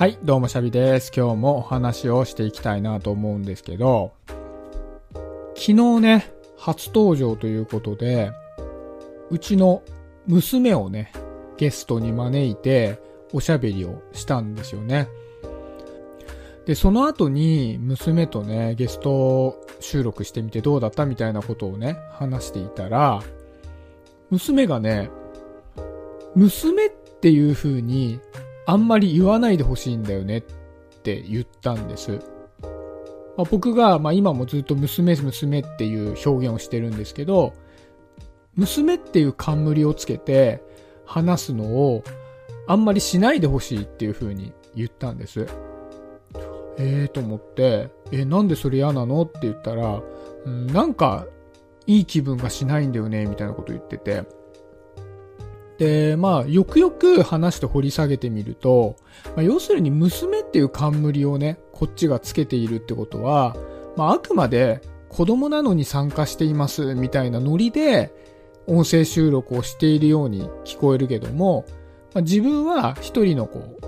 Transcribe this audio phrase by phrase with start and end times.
[0.00, 1.12] はい、どうもシャビです。
[1.14, 4.14] 今日もお話をしていきたいなと思うんですけど、
[5.54, 8.32] 昨日ね、初登場ということで、
[9.28, 9.82] うちの
[10.26, 11.12] 娘をね、
[11.58, 12.98] ゲストに招いて
[13.34, 15.06] おしゃべりをしたんですよね。
[16.64, 23.22] で、その後に娘とね、ゲスト収録してみてどうだったみたいなことをね、話していたら、
[24.30, 25.10] 娘がね、
[26.34, 26.90] 娘っ
[27.20, 28.18] ていう風に
[28.70, 30.42] あんまり言わないでほしいんだよねっ
[31.02, 32.20] て言ったんです。
[33.36, 37.52] まあ、僕が、まあ、今もずっと娘娘っていう表現をしてるんですけど、
[38.54, 40.62] 娘っていう冠をつけて
[41.04, 42.04] 話すのを
[42.68, 45.48] あんまりしないでほしいっていう風に言ったんです。
[46.78, 50.00] えーと思って、え、なんでそれ嫌なのって言ったら、
[50.44, 51.26] うん、なんか
[51.88, 54.22] いい気分がしないんだよね、みたいなこと言ってて。
[55.80, 58.96] で、まあ、よくよく話して掘り下げてみると、
[59.34, 63.56] まあ、要するに娘っていう冠をね、こっちがつけているってことは、
[63.96, 68.12] まあ、あくまで子供なのに参加していますみたいなノリで
[68.66, 71.64] 音声収録をしているように聞こえるけども、
[72.12, 73.78] まあ、自分は一人のこ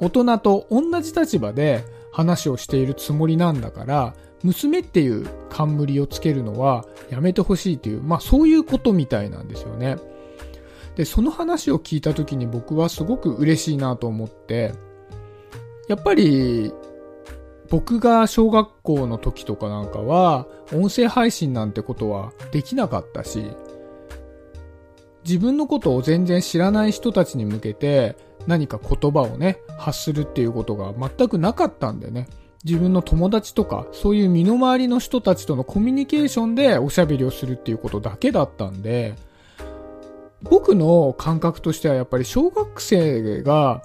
[0.00, 9.96] う、大人と同じ立場で話をしているつもりなんだから、娘っていう冠をつけるのはやめてほしいっていう、まあそういうことみたいなんですよね。
[10.98, 14.74] で、その話を聞いた時に僕はすごく嬉しいなと思って、
[15.88, 16.72] やっぱり、
[17.70, 23.44] 僕が小学校の時とかなんかは、音声配信なんてことはできなかったし、
[25.24, 32.26] 自分のことを全然知らない人たちに向けて何か言葉をね、発するっていうことが全くなかったんでね。
[32.64, 39.14] 自分の友達とか、そういう身の回りの人たちとのコミュニケーションでおしゃべりをするっていうことだけだったんで、
[40.42, 43.82] 僕の感覚としてはやっぱり小学生が、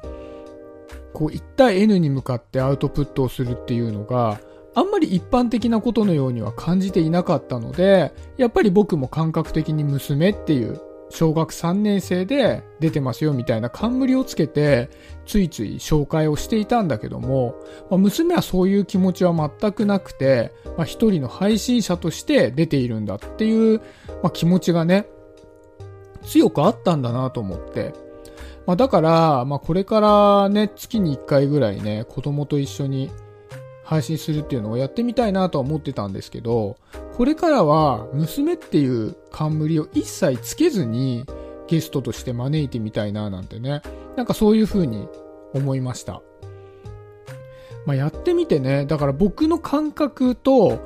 [1.14, 4.40] こう1対 N に向かってアウトプットをするっていうのが、
[4.76, 10.82] あんまり一般的なことのようには感じていなかったので、やっぱり僕も感覚的に娘っていう
[11.14, 14.90] 小学3年生で出てますよみたいな冠をつけて、
[15.28, 17.56] ついつい紹介をしていたんだけども、
[17.92, 23.80] まあ、娘はそういう気持ちは全くなくて、まあ、一人の配信者として出ているんだっていう、
[24.24, 25.06] まあ、気持ちがね、
[26.26, 27.94] 強くあったんだなと思って。
[28.66, 33.12] まあ、だから、まあ、これからね、月に1回ぐらいね、子供と一緒に
[33.84, 36.78] 配信するっていうのをやってみたいなとは思ってたんですけど、
[37.18, 41.26] これからは娘っていう冠を一切つけずに
[41.68, 43.82] ゲストとして招いてみたいななんてね、
[44.16, 45.08] なんかそういう風に
[45.54, 46.22] 思いました。
[47.86, 50.80] まあ、やってみてね、だから僕の感覚と、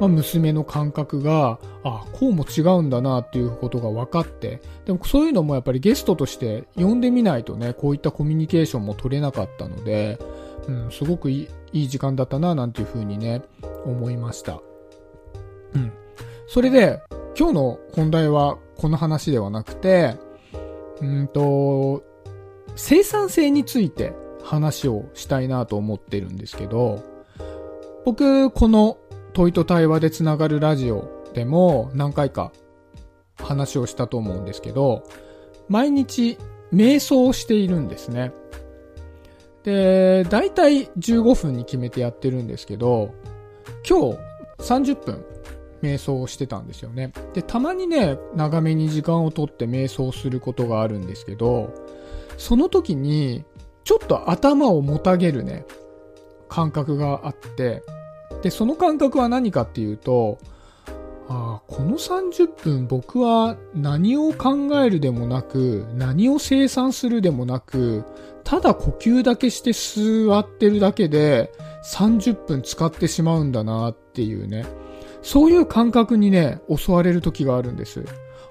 [0.00, 10.18] まあ、娘の感覚が、あこうも違うんだなっていうことが分かって、でもそういうのもやっぱりゲストとして呼んでみないとね、こういったコミュニケーションも取れなかったので、
[10.66, 13.42] うん、すごくいい時間だったななんていう風にね、
[13.84, 14.60] 思いました。
[15.74, 15.92] うん。
[16.46, 17.02] それで、
[17.38, 20.16] 今日の本題はこの話ではなくて、
[21.00, 22.02] うんと、
[22.76, 24.12] 生産性について
[24.42, 27.02] 話をしたいなと思ってるんですけど、
[28.04, 28.98] 僕、この
[29.38, 32.50] 問いと対話でつながるラジオでも何回か
[33.36, 35.04] 話をしたと思うんですけど、
[35.68, 36.36] 毎日
[36.72, 38.32] 瞑想をしているんですね。
[39.62, 43.14] で、だいたい15分に決めてやってるんですけど、
[43.88, 44.18] 今日
[44.58, 45.24] 30分
[45.82, 47.12] 瞑想をしてたんですよね。
[47.32, 51.72] で、たまにね、長めに時間をとって瞑想することがあるんですけど、
[52.38, 53.44] その時に、
[53.84, 55.64] ちょっと頭をもたげるね、
[56.48, 57.84] 感覚があって、
[58.42, 60.38] で、その感覚は何かっていうと、
[61.28, 68.04] あ、この30分僕は何を考えるでもなく、何を生産するでもなく、
[68.44, 71.52] ただ呼吸だけして座ってるだけで
[71.84, 74.64] 30分使ってしまうんだなっていうね。
[75.20, 78.04] そういう感覚にね、襲われる時があるんです。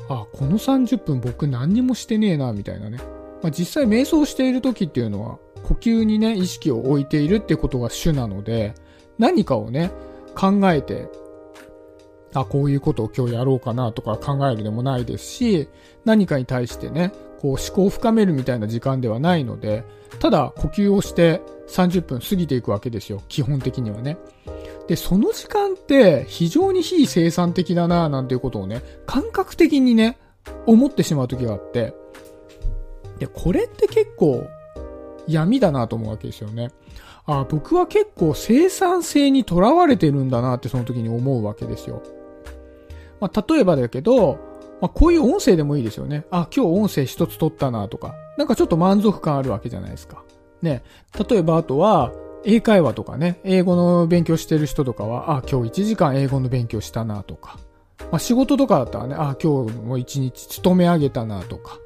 [0.09, 2.99] あ、この30分僕何にもしてねえな、みたいなね。
[3.41, 8.75] まあ、実際瞑想している時っていうのは、呼吸にね、意識を置いているってことが主なので、
[9.17, 9.91] 何かをね、
[10.35, 11.09] 考えて、
[12.33, 15.69] あ、こういうことを今日やろうかなとか考えるでもないですし、
[16.05, 19.83] 何かに対してね、こう思考を深めるみたいな時間ではないので、
[20.19, 23.21] ただ呼吸をして30分過ぎていくわけですよ。
[23.27, 24.17] 基本的にはね。
[24.87, 30.17] で、その時間って非常に非生産的だなぁなんていうことをね、感覚的にね、
[30.65, 31.93] 思ってしまう時があって、
[33.19, 34.47] で、これって結構
[35.27, 36.71] 闇だなと思うわけですよね。
[37.27, 42.01] あ僕は結構生産性にとらわれてるんだなってその時に思うわけですよ。
[43.19, 44.39] まあ、例えばだけど、
[44.81, 46.25] まあ、こういう音声でもいいですよね。
[46.31, 48.15] あ、今日音声一つ取ったなとか。
[48.37, 50.23] なんかちょっと満足感あるわけじゃないですか。
[50.61, 50.83] ね、
[51.29, 52.11] 例えばあとは、
[52.45, 57.57] 英会話とかね、英語の勉強してる人とかは、あ、今日1時間英語の勉強したなとか、
[57.99, 61.79] まあ、仕事とかだったらね、あ、今日も1日勤め上げたなとか、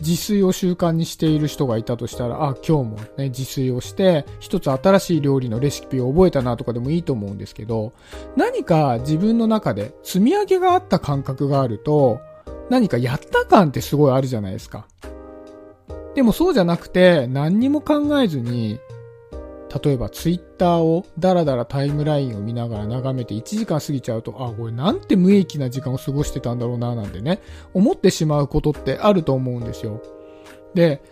[0.00, 7.92] 自炊を習慣にしている人がいたとしたら、あ、今日もね、自炊をして、一つ新しい料理のレシピを覚えたなとかでもいいと思うんですけど、
[8.36, 12.20] 何か自分の中で積み上げがあった感覚があると、
[12.70, 14.86] 何かやった感ってすごいあるじゃないですか。
[16.14, 18.80] でもそうじゃなくて、何にも考えずに、
[19.82, 27.40] 例えばツイッターをダラダラタイムラインを見ながら眺めて1時間過ぎちゃうと、あ、これなんて無益な時間を過ごしてたんだろうななんてね、
[27.74, 30.02] 思ってしまうことってあると思うんですよ。
[30.74, 31.02] で、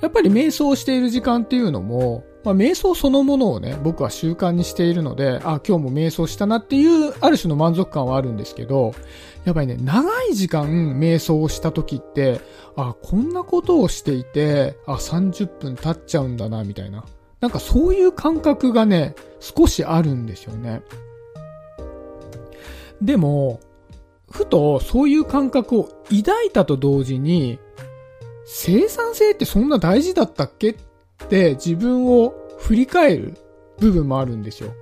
[0.00, 8.92] やっぱり瞑想している時間っていうのも、まあ、瞑想そのものをね、僕は習慣にしているので、あ、今日も瞑想したなっていう、ある種の満足感はあるんですけど、
[9.44, 12.40] やっぱりね、長い時間瞑想をした時って、
[12.76, 17.04] あ、こんなことをしていて、あ、30分経っちゃうんだな、みたいな。
[17.40, 20.82] なんかそういう感覚がね、少しあるんですよね。
[23.00, 23.60] でも、
[24.30, 27.58] ふとそういう感覚を抱いたと同時に、
[28.44, 30.74] 生産性ってそんな大事だったっけっ
[31.28, 33.36] て自分を振り返る
[33.78, 34.72] 部分もあるんですよ。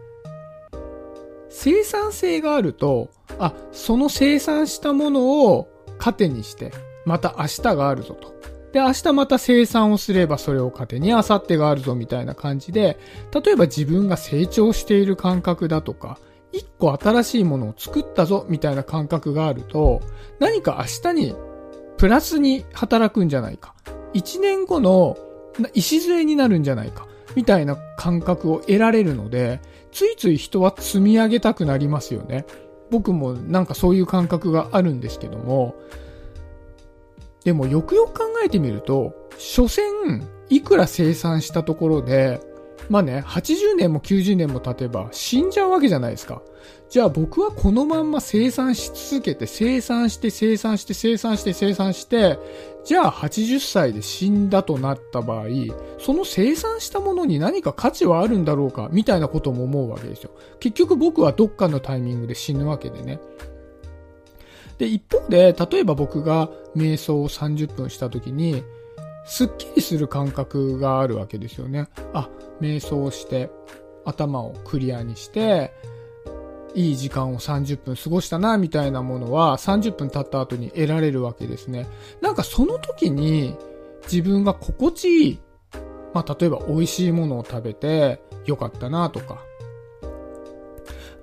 [1.49, 5.69] 生産性があると、あ、その生産したものを
[5.99, 6.72] 糧にして、
[7.04, 8.34] また明日があるぞと。
[8.73, 12.99] で、明日また生産をすればそれを糧に明後日があるぞみたいな感じで、
[13.32, 16.19] 例えば自分が成長している感覚だとか、
[16.53, 20.00] 一個新しいものを作ったぞみたいな感覚があると、
[20.38, 21.35] 何か明日に
[21.97, 23.75] プラスに働くんじゃないか。
[24.12, 25.17] 一年後の
[25.75, 27.06] 礎になるんじゃないか。
[27.35, 29.61] みたいな感覚を得られるので、
[29.93, 32.47] ついつい人は積み上げたくなりますよね。
[32.91, 35.75] 僕もなんかそういう感覚があるんですけども、
[37.44, 39.85] でもよくよく考考えてみると、所詮、
[40.49, 42.40] いくら生産したところで、
[42.88, 46.40] まあね、80年も90年も経てば死んじゃうわけじゃないですか。
[46.88, 52.38] じゃあ僕はこのまんま生産し続けて、生産して生産して生産して生産して、
[52.85, 55.46] じゃあ80歳で死んだとなった場合、
[55.99, 60.31] その生産したものに何か価値はあるんだろうか、みたいなことも思うわけですよ。
[60.61, 63.20] 結局僕はどっかのタイミングで死ぬわけでね。
[64.78, 68.62] で、一方で、例えば僕が瞑想を30分した時に、
[69.26, 71.88] すっきりする感覚があるわけですよね。
[72.14, 72.28] あ、
[72.60, 73.50] 瞑想して、
[74.04, 75.72] 頭をクリアにして、
[76.75, 81.86] いい時間を30分過ごしたな、みたいなものは30分経った後に得られるわけですね。
[82.20, 83.56] なんかその時に
[84.04, 85.38] 自分が心地いい、
[86.14, 89.42] まあ例えば美味しいものを食べてよかったなとか、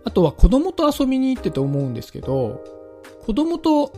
[0.03, 2.63] あとは子供と遊びに行ってて思うんですけど、
[3.25, 3.91] 子供と、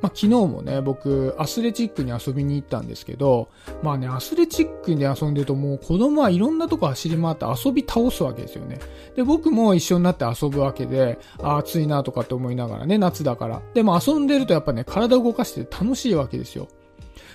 [0.00, 3.50] まあ、昨日もね、僕、アスレチックに遊びに行ったんですけど、
[3.82, 8.78] まあね、アスレチックで遊んでるともう子供はいろんなとこ走り回って遊び倒すわけですよね。
[9.16, 13.60] で、僕も一緒になって遊ぶわけで、あ暑いなとかって思いながらね、夏だから。
[13.74, 16.68] でも遊んでるとやっぱね、体動かして楽しいわけですよ。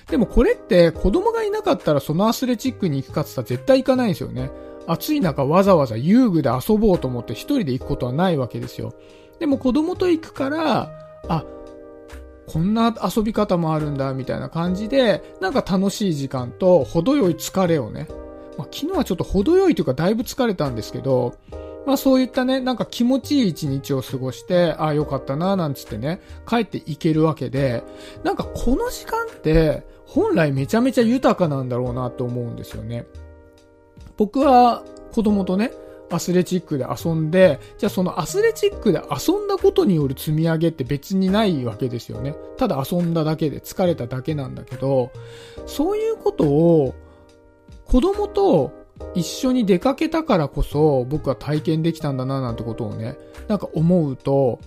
[0.09, 4.51] でもこれって子供がいなかったらそのアスレチックに行くかって言ったら絶対行かないんですよね。
[4.87, 8.93] 暑い中わざわざ遊具で遊ぼうと思って一人で行くことはないわけですよ。
[9.39, 11.43] でも子供と行くから、あ、
[12.47, 18.07] こんな遊び方もあるんだ、みたいな感じで、なんか楽しい時間と程よい疲れをね、
[18.57, 21.35] まあ、昨日はちょっと程よいというかだいぶ疲れたんですけど、
[21.85, 27.83] まあそういったね、なんか気持ちいい一日を過ごして、ああよかったな、なんつってね、帰っていけるわけで、
[28.23, 33.05] なんかこの時間って本来めちゃめちゃ豊かなんだろうなと思うんですよね。
[34.17, 35.71] 僕は子供とね、
[36.11, 42.35] アスレチックで遊んで、じゃあそのアスレチックで遊んだことによる積み上げって別にないわけですよね。
[42.57, 45.11] ただ遊んだだけで疲れただけなんだけど、
[45.65, 46.95] そういうことを
[47.85, 48.71] 子供と
[49.13, 54.59] 一緒に出かけたからこそ僕は体験できたんだななんてことをね、なんか思うと、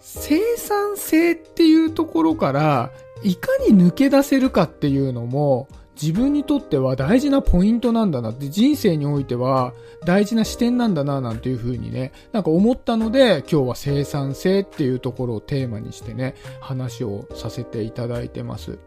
[0.00, 2.90] 生産性っていうところから
[3.22, 5.68] いかに抜け出せるかっていうのも
[6.00, 9.74] 自分にとっては大事なポイントなんだなって、人生においては
[10.06, 18.78] 大事な視点なんだななんていう風にね、なんか思ったので、今日は生産性っていうところをテーマにしてね、話をさせていただいてます。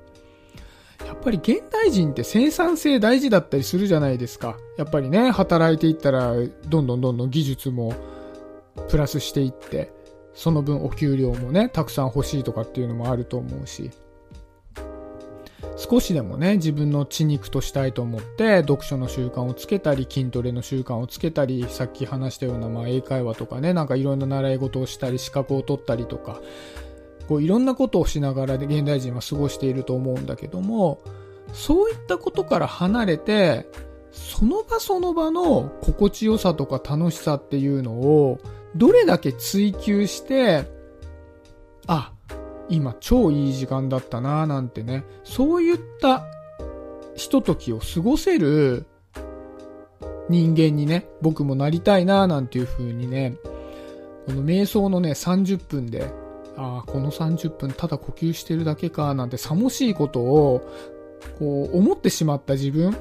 [1.05, 4.57] やっぱり現代人って生産性大事だったりするじゃないですか。
[4.77, 6.33] やっぱりね、働いていったら、
[6.67, 7.93] どんどんどんどん技術も
[8.89, 9.91] プラスしていって、
[10.33, 13.91] その分お給料もね、たくさん欲しいとかっていうのもあると思うし。
[15.89, 26.39] 少しでもね、自分の血肉としたいと思って、読書の習慣をつけたり、筋トレの習慣をつけたり、さっき話したような、まあ、英会話とかね、なんかいろんな習い事をしたり、資格を取ったりとか、
[27.27, 31.01] こういろんなことをしながら現代人は過ごしていると思うんだけども、
[31.53, 33.67] そういったことから離れて、
[34.11, 38.39] その場その場の心地よさとか楽しさっていうのを、
[38.75, 40.63] どれだけ追求して、
[41.87, 42.12] あ、
[42.69, 46.25] 今超いい時間だったなぁなんてね、そういった
[47.15, 48.85] ひとときを過ごせる
[50.29, 53.35] 人間にね、僕もなりたいなぁなんていう風にね、
[54.25, 56.11] この瞑想のね、30分で、
[56.55, 60.61] ああ、この30分ただ呼吸してるだけかなんてさもしいことを、
[61.39, 62.95] こう思ってしまった自分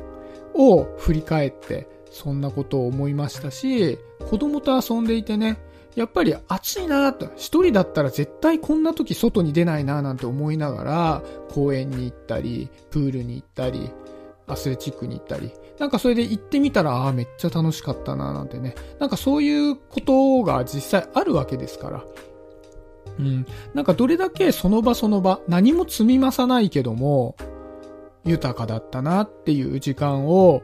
[0.54, 5.58] を振り返って、そんなことを思いましたし、子供と遊んでいてね、
[5.94, 13.90] やっぱり暑いなと、一人だったら絶対こんな時外に出ないななんて思いながら、公園に行ったり、プールに行ったり、
[14.46, 22.04] アスレチックに行ったり、なんかそれで行ってみたら、ああ、めっちゃ楽しかったななんてね、なんかそういうことが実際あるわけですから、
[23.18, 23.46] うん。
[23.74, 27.36] なんかどれだけその場その場、何も積み増さないけども、
[28.24, 30.62] 豊かだったなっていう時間を、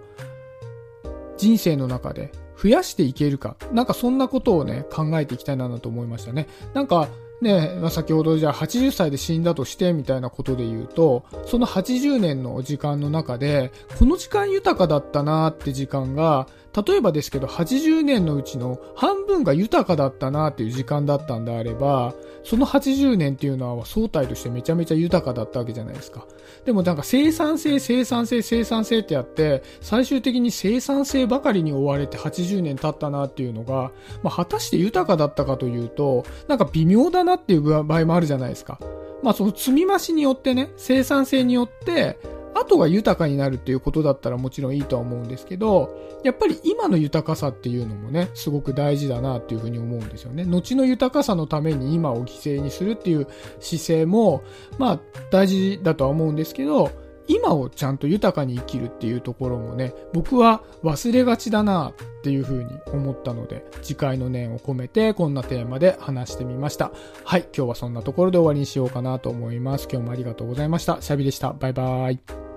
[1.36, 3.56] 人生の中で増やしていけるか。
[3.72, 6.48] なんかそんなことをね、考えていきたいなと思いましたね。
[6.74, 7.08] なんか、
[7.40, 16.48] ね、先ほどじゃあ80歳で死んだとしてみたいなことで言うと、その80年の時間の中で、この時間豊かだったなーって時間が、
[16.86, 22.12] 例えばですけど80年のうちの半分が豊かだったなーっていう時間だったんであれば、
[22.44, 26.26] その80年っていうのは相対としてめちゃめちゃ豊かだったわけじゃないですか。
[26.64, 33.90] でもなんか生産性、生産性、生産性ってやって、最終的に生産性ばかりに追われて80年経ったなっていうのが、
[34.22, 38.78] まあ、果たして豊かだったかというと、なんか微妙だなっていう場合もあるじゃないですか。
[39.22, 42.18] まあその積み増しによってね、生産性によって、
[42.58, 50.44] 後が豊かになるっていうことだったらもちろんいいとは思うんですけど、やっぱり今の豊かさっていうのもね、すごく大事だなっていうふうに思うんですよね。
[50.44, 53.26] 後の豊かさのために今を犠牲にするっていう
[53.60, 54.42] 姿勢も、
[54.78, 55.00] まあ
[55.30, 56.90] 大事だとは思うんですけど、
[57.28, 66.90] 今をちゃんと豊かに生きるっていうところもね、僕は忘れがちだなっていうふうに思ったので、次回の念を込めてこんなテーマで話してみました。
[67.24, 69.86] はい、今日はそんなところで終わりにしようかなと思います。
[69.92, 71.02] 今日もありがとうございました。
[71.02, 71.52] シャビでした。
[71.52, 72.47] バイバーイ。